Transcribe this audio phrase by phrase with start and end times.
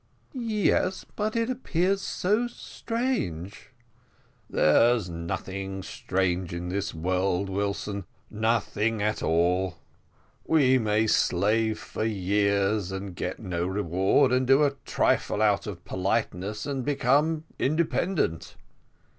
[0.33, 3.69] "Yes, but it appears so strange."
[4.49, 9.75] "There's nothing strange in this world, Wilson, nothing at all
[10.43, 15.85] we may slave for years and get no reward, and do a trifle out of
[15.85, 18.55] politeness and become independent.